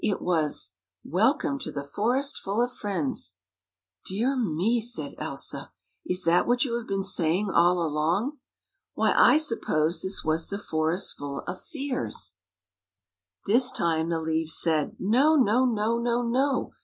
[0.03, 0.71] It was:"
[1.03, 3.35] Welcome to the Forest Full of Friends!
[4.07, 5.73] ""Dear me!" said Elsa."
[6.07, 8.39] Is that what you haye been saying all along?
[8.95, 12.33] Why, I supposed this was the Forest Full of Fears."
[13.45, 16.71] This time the leaves said:" No, no, no, no, no!